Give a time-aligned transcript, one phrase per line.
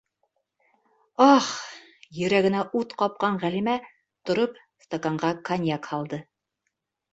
[1.33, 1.49] «Ах!..»-
[2.21, 3.77] йөрәгенә ут ҡапҡан Ғәлимә,
[4.31, 6.23] тороп, стаканға коньяк һалды.